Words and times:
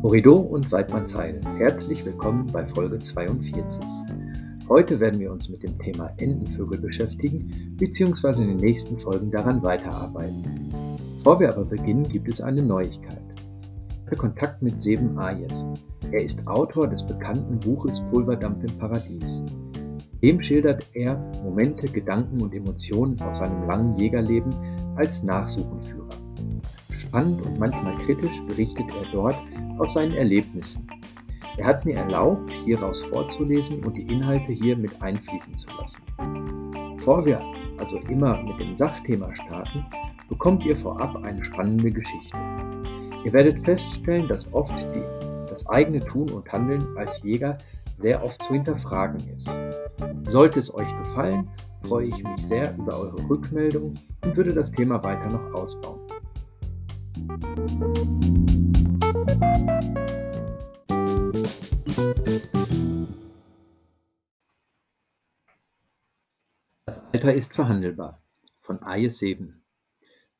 Horido 0.00 0.36
und 0.36 0.70
Weidmannsheil, 0.70 1.40
herzlich 1.56 2.06
willkommen 2.06 2.46
bei 2.52 2.64
Folge 2.68 3.00
42. 3.00 3.82
Heute 4.68 5.00
werden 5.00 5.18
wir 5.18 5.32
uns 5.32 5.48
mit 5.48 5.64
dem 5.64 5.76
Thema 5.80 6.12
Entenvögel 6.18 6.78
beschäftigen, 6.78 7.74
beziehungsweise 7.76 8.44
in 8.44 8.50
den 8.50 8.58
nächsten 8.58 8.96
Folgen 8.96 9.32
daran 9.32 9.60
weiterarbeiten. 9.64 10.62
Bevor 11.16 11.40
wir 11.40 11.48
aber 11.48 11.64
beginnen, 11.64 12.08
gibt 12.08 12.28
es 12.28 12.40
eine 12.40 12.62
Neuigkeit. 12.62 13.24
Habe 14.06 14.16
Kontakt 14.16 14.62
mit 14.62 14.80
Seben 14.80 15.18
Ayes. 15.18 15.66
Er 16.12 16.22
ist 16.22 16.46
Autor 16.46 16.86
des 16.86 17.04
bekannten 17.04 17.58
Buches 17.58 18.00
Pulverdampf 18.12 18.62
im 18.62 18.78
Paradies. 18.78 19.42
Dem 20.22 20.40
schildert 20.40 20.86
er 20.92 21.16
Momente, 21.42 21.88
Gedanken 21.88 22.40
und 22.40 22.54
Emotionen 22.54 23.20
aus 23.22 23.38
seinem 23.38 23.66
langen 23.66 23.96
Jägerleben 23.96 24.54
als 24.94 25.24
Nachsuchenführer. 25.24 26.17
Spannend 27.08 27.40
und 27.40 27.58
manchmal 27.58 27.96
kritisch 28.00 28.42
berichtet 28.42 28.84
er 28.90 29.10
dort 29.12 29.36
aus 29.78 29.94
seinen 29.94 30.12
Erlebnissen. 30.12 30.86
Er 31.56 31.64
hat 31.64 31.86
mir 31.86 31.96
erlaubt, 31.96 32.50
hieraus 32.66 33.00
vorzulesen 33.00 33.82
und 33.82 33.96
die 33.96 34.02
Inhalte 34.02 34.52
hier 34.52 34.76
mit 34.76 35.00
einfließen 35.00 35.54
zu 35.54 35.70
lassen. 35.78 36.02
Bevor 36.96 37.24
wir 37.24 37.40
also 37.78 37.96
immer 38.10 38.42
mit 38.42 38.60
dem 38.60 38.74
Sachthema 38.74 39.34
starten, 39.34 39.86
bekommt 40.28 40.66
ihr 40.66 40.76
vorab 40.76 41.16
eine 41.24 41.42
spannende 41.42 41.90
Geschichte. 41.90 42.36
Ihr 43.24 43.32
werdet 43.32 43.62
feststellen, 43.62 44.28
dass 44.28 44.52
oft 44.52 44.78
die, 44.94 45.02
das 45.48 45.66
eigene 45.66 46.00
Tun 46.00 46.28
und 46.28 46.52
Handeln 46.52 46.86
als 46.98 47.22
Jäger 47.22 47.56
sehr 47.94 48.22
oft 48.22 48.42
zu 48.42 48.52
hinterfragen 48.52 49.26
ist. 49.34 49.50
Sollte 50.28 50.60
es 50.60 50.74
euch 50.74 50.94
gefallen, 50.98 51.48
freue 51.82 52.08
ich 52.08 52.22
mich 52.22 52.46
sehr 52.46 52.76
über 52.76 53.00
eure 53.00 53.28
Rückmeldung 53.30 53.94
und 54.24 54.36
würde 54.36 54.52
das 54.52 54.70
Thema 54.70 55.02
weiter 55.02 55.30
noch 55.30 55.54
ausbauen. 55.54 56.07
Das 66.86 67.12
Alter 67.12 67.34
ist 67.34 67.52
verhandelbar. 67.54 68.22
Von 68.58 68.82
Ayes 68.82 69.18
Seben. 69.18 69.62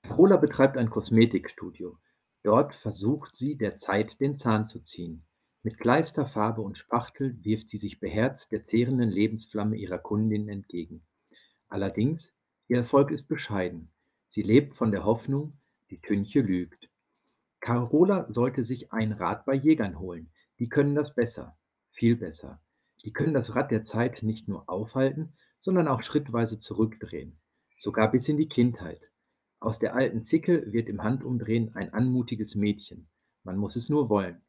Carola 0.03 0.37
betreibt 0.37 0.77
ein 0.77 0.91
Kosmetikstudio. 0.91 1.99
Dort 2.43 2.75
versucht 2.75 3.37
sie, 3.37 3.57
der 3.57 3.77
Zeit 3.77 4.21
den 4.21 4.37
Zahn 4.37 4.67
zu 4.67 4.81
ziehen. 4.81 5.25
Mit 5.63 5.79
Kleister, 5.79 6.25
Farbe 6.25 6.63
und 6.63 6.79
Spachtel 6.79 7.37
wirft 7.43 7.69
sie 7.69 7.79
sich 7.79 8.01
beherzt 8.01 8.53
der 8.53 8.63
zehrenden 8.63 9.11
Lebensflamme 9.11 9.77
ihrer 9.77 9.99
Kundin 9.99 10.49
entgegen. 10.49 11.05
Allerdings, 11.69 12.35
ihr 12.69 12.79
Erfolg 12.79 13.11
ist 13.11 13.29
bescheiden. 13.29 13.91
Sie 14.27 14.43
lebt 14.43 14.77
von 14.77 14.91
der 14.91 15.05
Hoffnung, 15.05 15.59
die 15.91 16.01
Tünche 16.01 16.41
lügt. 16.41 16.88
Carola 17.61 18.27
sollte 18.31 18.65
sich 18.65 18.93
ein 18.93 19.13
Rad 19.13 19.45
bei 19.45 19.55
Jägern 19.55 19.99
holen. 19.99 20.31
Die 20.59 20.69
können 20.69 20.95
das 20.95 21.15
besser, 21.15 21.57
viel 21.91 22.17
besser. 22.17 22.61
Die 23.05 23.13
können 23.13 23.35
das 23.35 23.55
Rad 23.55 23.71
der 23.71 23.83
Zeit 23.83 24.23
nicht 24.23 24.49
nur 24.49 24.69
aufhalten, 24.69 25.35
sondern 25.59 25.89
auch 25.89 26.03
schrittweise 26.03 26.59
zurückdrehen, 26.59 27.39
sogar 27.77 28.11
bis 28.11 28.29
in 28.29 28.37
die 28.37 28.49
Kindheit. 28.49 29.01
Aus 29.61 29.79
der 29.79 29.95
alten 29.95 30.23
Zicke 30.23 30.73
wird 30.73 30.89
im 30.89 31.03
Handumdrehen 31.03 31.75
ein 31.75 31.93
anmutiges 31.93 32.55
Mädchen. 32.55 33.09
Man 33.43 33.57
muss 33.57 33.77
es 33.77 33.89
nur 33.89 34.09
wollen. 34.09 34.41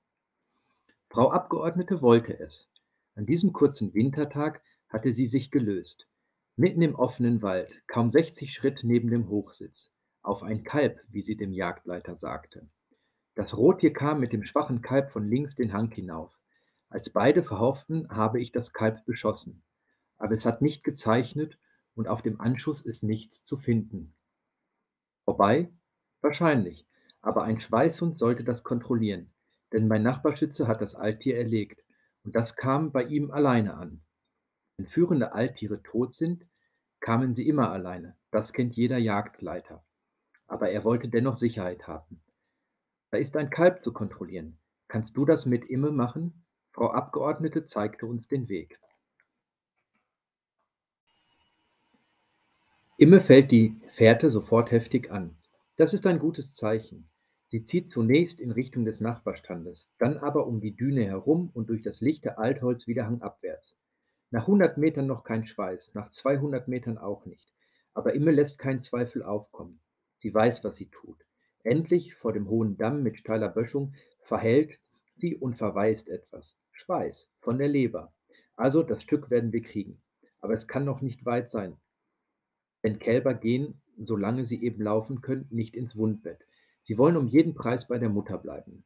Frau 1.07 1.31
Abgeordnete 1.31 2.01
wollte 2.01 2.39
es. 2.39 2.69
An 3.15 3.25
diesem 3.25 3.51
kurzen 3.51 3.93
Wintertag 3.93 4.61
hatte 4.87 5.11
sie 5.13 5.25
sich 5.25 5.49
gelöst. 5.49 6.07
Mitten 6.55 6.81
im 6.81 6.95
offenen 6.95 7.41
Wald, 7.41 7.71
kaum 7.87 8.11
60 8.11 8.53
Schritt 8.53 8.81
neben 8.83 9.09
dem 9.09 9.29
Hochsitz. 9.29 9.91
Auf 10.21 10.43
ein 10.43 10.63
Kalb, 10.63 10.99
wie 11.07 11.23
sie 11.23 11.37
dem 11.37 11.53
Jagdleiter 11.53 12.15
sagte. 12.15 12.67
Das 13.35 13.55
Rottier 13.55 13.93
kam 13.93 14.19
mit 14.19 14.33
dem 14.33 14.43
schwachen 14.43 14.81
Kalb 14.81 15.11
von 15.11 15.27
links 15.27 15.55
den 15.55 15.73
Hang 15.73 15.91
hinauf. 15.91 16.39
Als 16.89 17.11
beide 17.11 17.43
verhofften, 17.43 18.09
habe 18.09 18.41
ich 18.41 18.51
das 18.51 18.73
Kalb 18.73 19.05
beschossen. 19.05 19.63
Aber 20.17 20.33
es 20.33 20.45
hat 20.45 20.61
nicht 20.61 20.83
gezeichnet 20.83 21.57
und 21.95 22.07
auf 22.07 22.21
dem 22.21 22.41
Anschuss 22.41 22.85
ist 22.85 23.03
nichts 23.03 23.43
zu 23.43 23.57
finden. 23.57 24.13
Vorbei? 25.25 25.71
Wahrscheinlich. 26.21 26.85
Aber 27.21 27.43
ein 27.43 27.59
Schweißhund 27.59 28.17
sollte 28.17 28.43
das 28.43 28.63
kontrollieren 28.63 29.31
denn 29.71 29.87
mein 29.87 30.03
Nachbarschütze 30.03 30.67
hat 30.67 30.81
das 30.81 30.95
Alttier 30.95 31.37
erlegt, 31.37 31.83
und 32.23 32.35
das 32.35 32.55
kam 32.55 32.91
bei 32.91 33.03
ihm 33.03 33.31
alleine 33.31 33.75
an. 33.75 34.01
Wenn 34.77 34.87
führende 34.87 35.33
Alttiere 35.33 35.81
tot 35.83 36.13
sind, 36.13 36.45
kamen 36.99 37.35
sie 37.35 37.47
immer 37.47 37.71
alleine, 37.71 38.17
das 38.31 38.53
kennt 38.53 38.75
jeder 38.75 38.97
Jagdleiter. 38.97 39.83
Aber 40.47 40.69
er 40.69 40.83
wollte 40.83 41.09
dennoch 41.09 41.37
Sicherheit 41.37 41.87
haben. 41.87 42.21
Da 43.11 43.17
ist 43.17 43.35
ein 43.37 43.49
Kalb 43.49 43.81
zu 43.81 43.91
kontrollieren. 43.91 44.57
Kannst 44.87 45.17
du 45.17 45.25
das 45.25 45.45
mit 45.45 45.65
Imme 45.65 45.91
machen? 45.91 46.45
Frau 46.69 46.91
Abgeordnete 46.91 47.65
zeigte 47.65 48.05
uns 48.05 48.27
den 48.27 48.49
Weg. 48.49 48.79
Imme 52.97 53.21
fällt 53.21 53.51
die 53.51 53.81
Fährte 53.87 54.29
sofort 54.29 54.71
heftig 54.71 55.09
an. 55.09 55.37
Das 55.77 55.93
ist 55.93 56.05
ein 56.05 56.19
gutes 56.19 56.53
Zeichen. 56.53 57.09
Sie 57.45 57.63
zieht 57.63 57.89
zunächst 57.89 58.41
in 58.41 58.51
Richtung 58.51 58.85
des 58.85 58.99
Nachbarstandes, 58.99 59.93
dann 59.97 60.17
aber 60.17 60.45
um 60.45 60.59
die 60.59 60.75
Düne 60.75 61.05
herum 61.05 61.49
und 61.53 61.69
durch 61.69 61.81
das 61.81 62.01
lichte 62.01 62.37
Altholz 62.37 62.85
wieder 62.85 63.05
hangabwärts. 63.05 63.77
Nach 64.29 64.45
hundert 64.45 64.77
Metern 64.77 65.07
noch 65.07 65.23
kein 65.23 65.45
Schweiß, 65.45 65.95
nach 65.95 66.11
zweihundert 66.11 66.67
Metern 66.67 66.97
auch 66.97 67.25
nicht. 67.25 67.51
Aber 67.93 68.13
Imme 68.13 68.31
lässt 68.31 68.59
keinen 68.59 68.81
Zweifel 68.81 69.23
aufkommen. 69.23 69.79
Sie 70.17 70.33
weiß, 70.33 70.63
was 70.63 70.75
sie 70.75 70.89
tut. 70.89 71.25
Endlich, 71.63 72.15
vor 72.15 72.33
dem 72.33 72.49
hohen 72.49 72.77
Damm 72.77 73.03
mit 73.03 73.17
steiler 73.17 73.49
Böschung, 73.49 73.93
verhält 74.23 74.79
sie 75.13 75.35
und 75.35 75.55
verweist 75.55 76.09
etwas. 76.09 76.55
Schweiß 76.71 77.29
von 77.37 77.57
der 77.57 77.67
Leber. 77.67 78.13
Also, 78.55 78.83
das 78.83 79.01
Stück 79.01 79.29
werden 79.29 79.51
wir 79.51 79.61
kriegen. 79.61 80.01
Aber 80.41 80.53
es 80.53 80.67
kann 80.67 80.85
noch 80.85 81.01
nicht 81.01 81.25
weit 81.25 81.49
sein. 81.49 81.75
Denn 82.83 82.99
Kälber 82.99 83.33
gehen, 83.33 83.81
solange 83.97 84.47
sie 84.47 84.63
eben 84.63 84.81
laufen 84.81 85.21
können, 85.21 85.47
nicht 85.49 85.75
ins 85.75 85.97
Wundbett. 85.97 86.45
Sie 86.79 86.97
wollen 86.97 87.17
um 87.17 87.27
jeden 87.27 87.53
Preis 87.55 87.87
bei 87.87 87.97
der 87.97 88.09
Mutter 88.09 88.37
bleiben. 88.37 88.85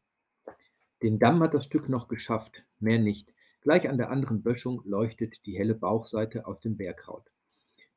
Den 1.04 1.20
Damm 1.20 1.42
hat 1.44 1.54
das 1.54 1.66
Stück 1.66 1.90
noch 1.90 2.08
geschafft, 2.08 2.64
mehr 2.80 2.98
nicht. 2.98 3.32
Gleich 3.62 3.88
an 3.88 3.98
der 3.98 4.10
anderen 4.10 4.42
Böschung 4.42 4.82
leuchtet 4.86 5.46
die 5.46 5.58
helle 5.58 5.76
Bauchseite 5.76 6.48
aus 6.48 6.60
dem 6.60 6.76
Bergkraut. 6.76 7.30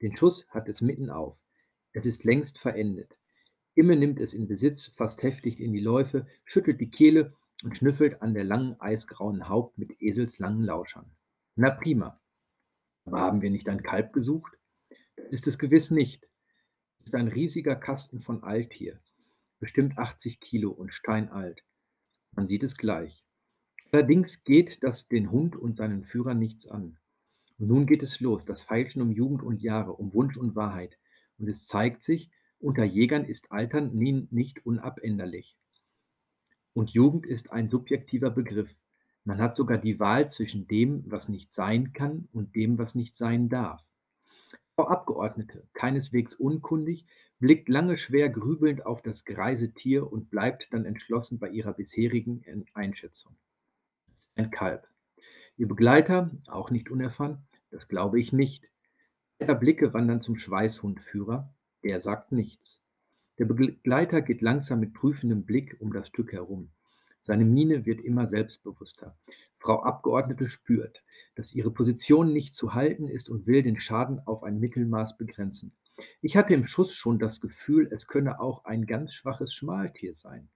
Den 0.03 0.15
Schuss 0.15 0.47
hat 0.51 0.69
es 0.69 0.81
mitten 0.83 1.09
auf. 1.09 1.39
Es 1.93 2.05
ist 2.05 2.25
längst 2.25 2.59
verendet. 2.59 3.17
Imme 3.77 3.95
nimmt 3.95 4.21
es 4.21 4.35
in 4.35 4.49
Besitz, 4.49 4.87
fasst 4.89 5.23
heftig 5.23 5.61
in 5.61 5.73
die 5.73 5.81
Läufe, 5.81 6.27
schüttelt 6.45 6.81
die 6.81 6.91
Kehle 6.91 7.35
und 7.63 7.77
schnüffelt 7.77 8.21
an 8.23 8.35
der 8.35 8.45
langen 8.45 8.81
eisgrauen 8.81 9.49
Haupt 9.49 9.79
mit 9.79 10.03
eselslangen 10.03 10.65
Lauschern. 10.65 11.11
Na 11.55 11.71
prima. 11.71 12.21
Aber 13.05 13.21
haben 13.21 13.43
wir 13.43 13.51
nicht 13.51 13.69
ein 13.69 13.85
Kalb 13.85 14.13
gesucht? 14.13 14.59
Das 15.17 15.29
ist 15.31 15.47
es 15.47 15.59
gewiss 15.59 15.93
nicht. 15.93 16.29
Es 16.99 17.07
ist 17.07 17.15
ein 17.15 17.29
riesiger 17.29 17.77
Kasten 17.77 18.21
von 18.21 18.43
Alttier 18.43 19.01
bestimmt 19.59 19.99
80 19.99 20.41
Kilo 20.41 20.71
und 20.71 20.93
steinalt. 20.93 21.65
Man 22.33 22.47
sieht 22.47 22.63
es 22.63 22.77
gleich. 22.77 23.25
Allerdings 23.93 24.45
geht 24.45 24.83
das 24.83 25.09
den 25.09 25.31
Hund 25.31 25.57
und 25.57 25.77
seinen 25.77 26.05
Führer 26.05 26.35
nichts 26.35 26.67
an. 26.67 26.99
Und 27.59 27.69
nun 27.69 27.87
geht 27.87 28.03
es 28.03 28.21
los, 28.21 28.45
das 28.45 28.63
Feilschen 28.63 29.01
um 29.01 29.13
Jugend 29.13 29.43
und 29.43 29.63
Jahre, 29.63 29.93
um 29.93 30.13
Wunsch 30.13 30.37
und 30.37 30.57
Wahrheit. 30.57 30.99
Und 31.39 31.49
es 31.49 31.67
zeigt 31.67 32.03
sich, 32.03 32.31
unter 32.59 32.84
Jägern 32.84 33.25
ist 33.25 33.53
Altern 33.53 33.94
nie, 33.94 34.27
nicht 34.31 34.65
unabänderlich. 34.65 35.56
Und 36.72 36.91
Jugend 36.91 37.27
ist 37.27 37.53
ein 37.53 37.69
subjektiver 37.69 38.31
Begriff. 38.31 38.75
Man 39.25 39.41
hat 39.41 39.56
sogar 39.56 39.78
die 39.78 39.99
Wahl 39.99 40.31
zwischen 40.31 40.69
dem, 40.69 41.05
was 41.06 41.28
nicht 41.28 41.53
sein 41.53 41.93
kann, 41.93 42.28
und 42.33 42.55
dem, 42.55 42.78
was 42.78 42.95
nicht 42.95 43.16
sein 43.16 43.49
darf. 43.49 43.83
Frau 44.75 44.89
Abgeordnete, 44.89 45.66
keineswegs 45.72 46.34
unkundig, 46.34 47.06
blickt 47.39 47.69
lange 47.69 47.97
schwer 47.97 48.28
grübelnd 48.28 48.84
auf 48.84 49.03
das 49.03 49.25
greise 49.25 49.72
Tier 49.72 50.10
und 50.10 50.31
bleibt 50.31 50.72
dann 50.72 50.84
entschlossen 50.84 51.39
bei 51.39 51.48
ihrer 51.48 51.72
bisherigen 51.72 52.45
Einschätzung. 52.75 53.36
Es 54.15 54.21
ist 54.21 54.36
ein 54.36 54.51
Kalb. 54.51 54.86
Ihr 55.57 55.69
Begleiter, 55.69 56.31
auch 56.47 56.71
nicht 56.71 56.91
unerfahren, 56.91 57.39
das 57.71 57.89
glaube 57.89 58.21
ich 58.21 58.33
nicht. 58.33 58.69
Ihre 59.39 59.54
Blicke 59.54 59.92
wandern 59.92 60.21
zum 60.21 60.36
Schweißhundführer, 60.36 61.53
der 61.86 62.00
sagt 62.00 62.33
nichts. 62.33 62.83
Der 63.38 63.44
Begleiter 63.44 64.21
geht 64.21 64.42
langsam 64.42 64.80
mit 64.80 64.92
prüfendem 64.92 65.44
Blick 65.44 65.77
um 65.78 65.92
das 65.92 66.09
Stück 66.09 66.33
herum. 66.33 66.71
Seine 67.21 67.44
Miene 67.44 67.86
wird 67.86 68.00
immer 68.00 68.28
selbstbewusster. 68.28 69.16
Frau 69.54 69.84
Abgeordnete 69.84 70.48
spürt, 70.48 71.04
dass 71.36 71.54
ihre 71.54 71.71
Position 71.71 72.33
nicht 72.33 72.54
zu 72.54 72.74
halten 72.74 73.06
ist 73.06 73.30
und 73.30 73.47
will 73.47 73.62
den 73.62 73.78
Schaden 73.78 74.18
auf 74.27 74.42
ein 74.42 74.59
Mittelmaß 74.59 75.16
begrenzen. 75.16 75.77
Ich 76.21 76.36
hatte 76.36 76.54
im 76.54 76.66
Schuss 76.66 76.92
schon 76.92 77.21
das 77.21 77.41
Gefühl, 77.41 77.88
es 77.92 78.09
könne 78.09 78.41
auch 78.41 78.65
ein 78.65 78.84
ganz 78.84 79.12
schwaches 79.12 79.54
Schmaltier 79.54 80.12
sein. 80.12 80.48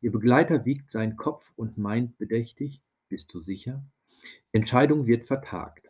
Ihr 0.00 0.10
Begleiter 0.10 0.64
wiegt 0.64 0.90
seinen 0.90 1.16
Kopf 1.16 1.52
und 1.54 1.78
meint 1.78 2.18
bedächtig, 2.18 2.82
bist 3.08 3.32
du 3.32 3.40
sicher? 3.40 3.84
Entscheidung 4.50 5.06
wird 5.06 5.26
vertagt. 5.26 5.88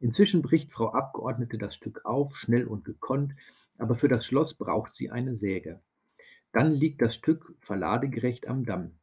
Inzwischen 0.00 0.42
bricht 0.42 0.70
Frau 0.70 0.92
Abgeordnete 0.92 1.56
das 1.56 1.74
Stück 1.74 2.04
auf, 2.04 2.36
schnell 2.36 2.66
und 2.66 2.84
gekonnt, 2.84 3.34
aber 3.78 3.94
für 3.94 4.08
das 4.08 4.26
Schloss 4.26 4.54
braucht 4.54 4.94
sie 4.94 5.10
eine 5.10 5.36
Säge. 5.36 5.80
Dann 6.52 6.72
liegt 6.72 7.02
das 7.02 7.14
Stück 7.14 7.54
verladegerecht 7.58 8.48
am 8.48 8.64
Damm. 8.64 8.98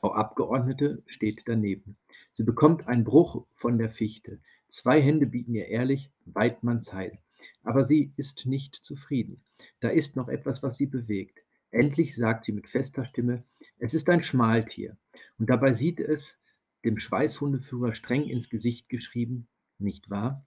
Frau 0.00 0.14
Abgeordnete 0.14 1.02
steht 1.06 1.42
daneben. 1.46 1.96
Sie 2.30 2.44
bekommt 2.44 2.86
einen 2.86 3.04
Bruch 3.04 3.46
von 3.52 3.78
der 3.78 3.90
Fichte. 3.90 4.40
Zwei 4.68 5.02
Hände 5.02 5.26
bieten 5.26 5.54
ihr 5.54 5.66
ehrlich 5.66 6.10
Weidmanns 6.26 6.92
Heil. 6.92 7.18
Aber 7.62 7.84
sie 7.84 8.12
ist 8.16 8.46
nicht 8.46 8.76
zufrieden. 8.76 9.42
Da 9.80 9.88
ist 9.88 10.16
noch 10.16 10.28
etwas, 10.28 10.62
was 10.62 10.76
sie 10.76 10.86
bewegt. 10.86 11.40
Endlich 11.70 12.16
sagt 12.16 12.44
sie 12.44 12.52
mit 12.52 12.68
fester 12.68 13.04
Stimme, 13.04 13.44
es 13.78 13.94
ist 13.94 14.08
ein 14.08 14.22
Schmaltier. 14.22 14.96
Und 15.38 15.50
dabei 15.50 15.74
sieht 15.74 16.00
es 16.00 16.38
dem 16.84 16.98
Schweißhundeführer 16.98 17.94
streng 17.94 18.24
ins 18.24 18.48
Gesicht 18.48 18.88
geschrieben, 18.88 19.48
nicht 19.78 20.10
wahr? 20.10 20.46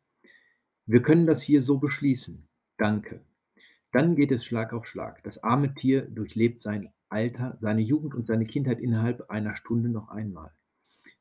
Wir 0.86 1.02
können 1.02 1.28
das 1.28 1.42
hier 1.42 1.64
so 1.64 1.78
beschließen. 1.78 2.48
Danke. 2.78 3.22
Dann 3.94 4.16
geht 4.16 4.32
es 4.32 4.44
Schlag 4.44 4.74
auf 4.74 4.88
Schlag. 4.88 5.24
Das 5.24 5.44
arme 5.44 5.76
Tier 5.76 6.02
durchlebt 6.02 6.60
sein 6.60 6.92
Alter, 7.10 7.56
seine 7.60 7.82
Jugend 7.82 8.16
und 8.16 8.26
seine 8.26 8.48
Kindheit 8.48 8.80
innerhalb 8.80 9.30
einer 9.30 9.56
Stunde 9.56 9.88
noch 9.88 10.10
einmal. 10.10 10.52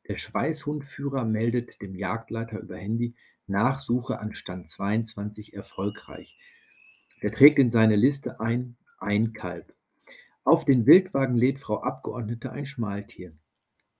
Der 0.08 0.16
Schweißhundführer 0.16 1.26
meldet 1.26 1.82
dem 1.82 1.94
Jagdleiter 1.94 2.60
über 2.60 2.78
Handy 2.78 3.14
Nachsuche 3.46 4.19
an 4.19 4.34
Stand 4.34 4.70
22 4.70 5.52
erfolgreich. 5.52 6.38
Der 7.22 7.32
trägt 7.32 7.58
in 7.58 7.70
seine 7.70 7.94
Liste 7.96 8.40
ein 8.40 8.76
ein 8.98 9.34
Kalb. 9.34 9.74
Auf 10.42 10.64
den 10.64 10.86
Wildwagen 10.86 11.36
lädt 11.36 11.60
Frau 11.60 11.82
Abgeordnete 11.82 12.52
ein 12.52 12.64
Schmaltier. 12.64 13.32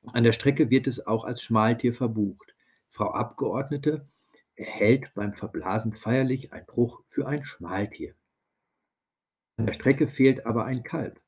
An 0.07 0.25
der 0.25 0.33
Strecke 0.33 0.71
wird 0.71 0.87
es 0.87 1.07
auch 1.07 1.25
als 1.25 1.43
Schmaltier 1.43 1.93
verbucht. 1.93 2.55
Frau 2.89 3.11
Abgeordnete 3.13 4.09
erhält 4.55 5.13
beim 5.15 5.35
Verblasen 5.35 5.95
feierlich 5.95 6.55
ein 6.55 6.65
Bruch 6.65 7.03
für 7.05 7.27
ein 7.27 7.45
Schmaltier. 7.45 8.15
An 9.57 9.67
der 9.67 9.75
Strecke 9.75 10.07
fehlt 10.07 10.47
aber 10.47 10.65
ein 10.65 10.83
Kalb, 10.83 11.21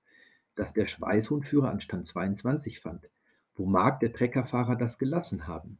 das 0.55 0.73
der 0.73 0.87
Schweißhundführer 0.87 1.71
an 1.71 1.81
Stand 1.81 2.07
22 2.07 2.81
fand. 2.81 3.09
Wo 3.55 3.67
mag 3.67 4.01
der 4.01 4.13
Treckerfahrer 4.13 4.77
das 4.77 4.99
gelassen 4.99 5.47
haben? 5.47 5.79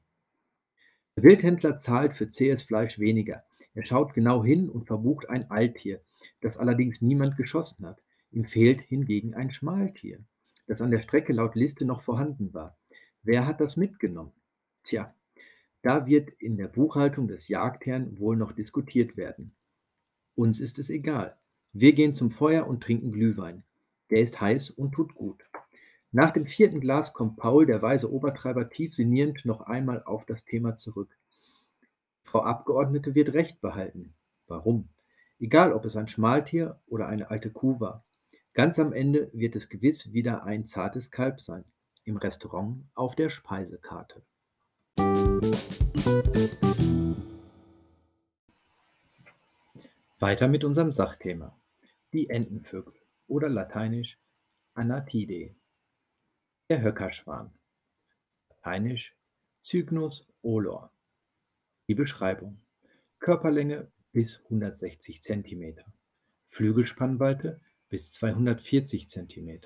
Der 1.17 1.25
Wildhändler 1.25 1.79
zahlt 1.79 2.17
für 2.17 2.29
zähes 2.29 2.63
Fleisch 2.63 2.99
weniger. 2.99 3.45
Er 3.75 3.83
schaut 3.83 4.15
genau 4.15 4.45
hin 4.45 4.69
und 4.69 4.87
verbucht 4.87 5.29
ein 5.29 5.51
Alttier, 5.51 6.01
das 6.41 6.59
allerdings 6.59 7.03
niemand 7.03 7.37
geschossen 7.37 7.87
hat. 7.87 8.01
Ihm 8.31 8.45
fehlt 8.45 8.83
hingegen 8.83 9.35
ein 9.35 9.51
Schmaltier, 9.51 10.21
das 10.67 10.81
an 10.81 10.91
der 10.91 11.01
Strecke 11.01 11.33
laut 11.33 11.55
Liste 11.55 11.85
noch 11.85 12.01
vorhanden 12.01 12.53
war. 12.53 12.77
Wer 13.23 13.47
hat 13.47 13.61
das 13.61 13.77
mitgenommen? 13.77 14.33
Tja, 14.83 15.15
da 15.83 16.07
wird 16.07 16.31
in 16.39 16.57
der 16.57 16.69
Buchhaltung 16.69 17.29
des 17.29 17.49
Jagdherrn 17.49 18.19
wohl 18.19 18.37
noch 18.37 18.53
diskutiert 18.53 19.17
werden. 19.17 19.55
Uns 20.35 20.61
ist 20.61 20.79
es 20.79 20.91
egal. 20.91 21.37
Wir 21.77 21.93
gehen 21.93 22.15
zum 22.15 22.31
Feuer 22.31 22.69
und 22.69 22.85
trinken 22.85 23.11
Glühwein. 23.11 23.65
Der 24.11 24.21
ist 24.21 24.41
heiß 24.41 24.71
und 24.71 24.93
tut 24.93 25.17
gut. 25.17 25.43
Nach 26.13 26.31
dem 26.31 26.47
vierten 26.47 26.81
Glas 26.81 27.13
kommt 27.13 27.37
Paul, 27.37 27.67
der 27.67 27.83
weise 27.83 28.13
Obertreiber, 28.13 28.71
tief 28.71 28.95
sinnierend 28.95 29.45
noch 29.45 29.63
einmal 29.63 30.05
auf 30.05 30.25
das 30.25 30.45
Thema 30.45 30.77
zurück. 30.77 31.19
Frau 32.23 32.45
Abgeordnete 32.45 33.17
wird 33.17 33.33
Recht 33.33 33.61
behalten. 33.61 34.15
Warum? 34.47 34.89
Egal, 35.41 35.73
ob 35.73 35.85
es 35.85 35.97
ein 35.97 36.07
Schmaltier 36.07 36.79
oder 36.87 37.09
eine 37.09 37.31
alte 37.31 37.51
Kuh 37.51 37.81
war. 37.81 38.05
Ganz 38.53 38.79
am 38.79 38.93
Ende 38.93 39.29
wird 39.33 39.57
es 39.57 39.69
gewiss 39.69 40.13
wieder 40.13 40.45
ein 40.45 40.67
zartes 40.67 41.11
Kalb 41.11 41.41
sein. 41.41 41.65
Im 42.05 42.19
Restaurant 42.19 42.85
auf 42.95 43.17
der 43.17 43.31
Speisekarte. 43.31 44.23
Weiter 50.21 50.47
mit 50.47 50.63
unserem 50.63 50.93
Sachthema 50.93 51.57
die 52.15 52.31
Entenvögel 52.31 52.95
oder 53.27 53.49
lateinisch 53.49 54.19
Anatidae. 54.75 55.57
Der 56.71 56.81
Höckerschwan, 56.81 57.53
lateinisch 58.49 59.17
Cygnus 59.61 60.27
olor. 60.41 60.93
Die 61.89 61.95
Beschreibung: 61.95 62.61
Körperlänge 63.19 63.91
bis 64.13 64.41
160 64.45 65.23
cm, 65.23 65.79
Flügelspannweite 66.45 67.61
bis 67.89 68.13
240 68.13 69.09
cm. 69.09 69.61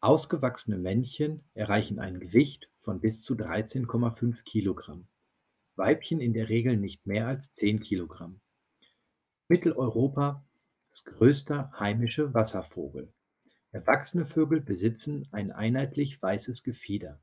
Ausgewachsene 0.00 0.76
Männchen 0.76 1.42
erreichen 1.54 1.98
ein 1.98 2.20
Gewicht 2.20 2.68
von 2.80 3.00
bis 3.00 3.22
zu 3.22 3.34
13,5 3.34 4.42
kg, 4.44 5.04
Weibchen 5.76 6.20
in 6.20 6.34
der 6.34 6.50
Regel 6.50 6.76
nicht 6.76 7.06
mehr 7.06 7.28
als 7.28 7.50
10 7.52 7.80
kg. 7.80 8.34
Mitteleuropa 9.48 10.44
ist 10.92 11.06
größter 11.06 11.72
heimische 11.80 12.34
Wasservogel. 12.34 13.10
Erwachsene 13.70 14.26
Vögel 14.26 14.60
besitzen 14.60 15.26
ein 15.32 15.50
einheitlich 15.50 16.20
weißes 16.20 16.62
Gefieder. 16.62 17.18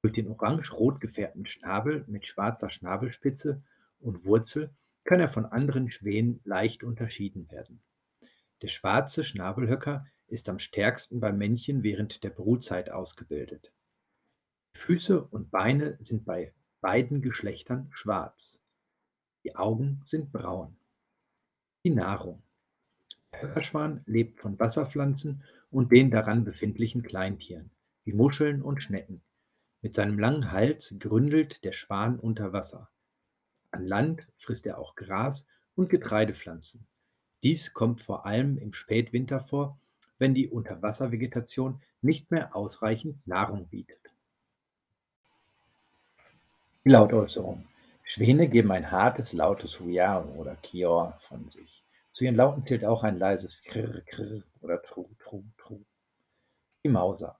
Durch 0.00 0.14
den 0.14 0.26
orange-rot 0.26 1.00
gefärbten 1.00 1.46
Schnabel 1.46 2.04
mit 2.08 2.26
schwarzer 2.26 2.70
Schnabelspitze 2.70 3.62
und 4.00 4.24
Wurzel 4.24 4.74
kann 5.04 5.20
er 5.20 5.28
von 5.28 5.46
anderen 5.46 5.88
Schwänen 5.88 6.40
leicht 6.42 6.82
unterschieden 6.82 7.48
werden. 7.52 7.84
Der 8.62 8.68
schwarze 8.68 9.22
Schnabelhöcker 9.22 10.04
ist 10.26 10.48
am 10.48 10.58
stärksten 10.58 11.20
beim 11.20 11.38
Männchen 11.38 11.84
während 11.84 12.24
der 12.24 12.30
Brutzeit 12.30 12.90
ausgebildet. 12.90 13.72
Füße 14.76 15.22
und 15.22 15.52
Beine 15.52 15.96
sind 16.00 16.24
bei 16.24 16.52
beiden 16.80 17.22
Geschlechtern 17.22 17.90
schwarz. 17.92 18.60
Die 19.44 19.54
Augen 19.54 20.00
sind 20.02 20.32
braun. 20.32 20.76
Die 21.84 21.90
Nahrung 21.90 22.42
Höckerschwan 23.42 24.02
lebt 24.06 24.40
von 24.40 24.58
Wasserpflanzen 24.58 25.42
und 25.70 25.90
den 25.90 26.10
daran 26.10 26.44
befindlichen 26.44 27.02
Kleintieren, 27.02 27.70
wie 28.04 28.12
Muscheln 28.12 28.62
und 28.62 28.82
Schnecken. 28.82 29.22
Mit 29.80 29.94
seinem 29.94 30.18
langen 30.18 30.52
Hals 30.52 30.94
gründelt 30.98 31.64
der 31.64 31.72
Schwan 31.72 32.18
unter 32.18 32.52
Wasser. 32.52 32.88
An 33.72 33.86
Land 33.86 34.26
frisst 34.36 34.66
er 34.66 34.78
auch 34.78 34.94
Gras 34.94 35.46
und 35.74 35.90
Getreidepflanzen. 35.90 36.86
Dies 37.42 37.72
kommt 37.72 38.00
vor 38.00 38.26
allem 38.26 38.58
im 38.58 38.72
Spätwinter 38.72 39.40
vor, 39.40 39.78
wenn 40.18 40.34
die 40.34 40.48
Unterwasservegetation 40.48 41.82
nicht 42.00 42.30
mehr 42.30 42.54
ausreichend 42.54 43.26
Nahrung 43.26 43.66
bietet. 43.66 43.98
Die 46.84 46.90
Lautäußerung. 46.90 47.66
Schwäne 48.04 48.48
geben 48.48 48.72
ein 48.72 48.90
hartes, 48.90 49.32
lautes 49.32 49.80
Hujar 49.80 50.28
oder 50.36 50.56
Kior 50.56 51.16
von 51.18 51.48
sich. 51.48 51.82
Zu 52.12 52.24
ihren 52.24 52.36
Lauten 52.36 52.62
zählt 52.62 52.84
auch 52.84 53.04
ein 53.04 53.18
leises 53.18 53.62
Krr, 53.62 54.02
Krr 54.02 54.42
oder 54.60 54.82
Tru, 54.82 55.08
Tru, 55.18 55.44
Tru. 55.56 55.80
Die 56.84 56.90
Mauser. 56.90 57.38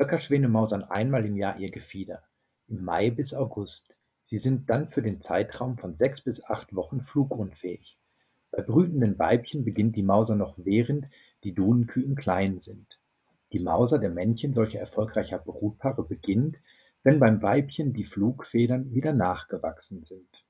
Höckerschwäne 0.00 0.48
mausern 0.48 0.82
einmal 0.82 1.24
im 1.24 1.36
Jahr 1.36 1.56
ihr 1.60 1.70
Gefieder, 1.70 2.24
im 2.66 2.84
Mai 2.84 3.10
bis 3.10 3.34
August. 3.34 3.94
Sie 4.20 4.38
sind 4.38 4.68
dann 4.68 4.88
für 4.88 5.00
den 5.00 5.20
Zeitraum 5.20 5.78
von 5.78 5.94
sechs 5.94 6.22
bis 6.22 6.44
acht 6.44 6.74
Wochen 6.74 7.02
flugunfähig. 7.02 8.00
Bei 8.50 8.62
brütenden 8.62 9.16
Weibchen 9.20 9.64
beginnt 9.64 9.94
die 9.94 10.02
Mauser 10.02 10.34
noch 10.34 10.58
während 10.58 11.06
die 11.44 11.54
Dunenküken 11.54 12.16
klein 12.16 12.58
sind. 12.58 12.98
Die 13.52 13.60
Mauser 13.60 14.00
der 14.00 14.10
Männchen 14.10 14.52
solcher 14.52 14.80
erfolgreicher 14.80 15.38
Brutpaare 15.38 16.02
beginnt, 16.02 16.56
wenn 17.04 17.20
beim 17.20 17.40
Weibchen 17.42 17.92
die 17.92 18.04
Flugfedern 18.04 18.92
wieder 18.92 19.12
nachgewachsen 19.12 20.02
sind. 20.02 20.44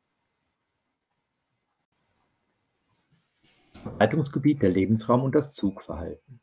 Verbreitungsgebiet, 3.82 4.62
der 4.62 4.70
Lebensraum 4.70 5.24
und 5.24 5.34
das 5.34 5.54
Zugverhalten. 5.54 6.40